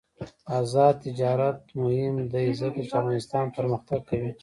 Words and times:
آزاد 0.59 0.95
تجارت 1.05 1.59
مهم 1.83 2.15
دی 2.31 2.47
ځکه 2.61 2.79
چې 2.83 2.89
افغانستان 2.99 3.45
پرمختګ 3.57 3.99
کوي. 4.09 4.31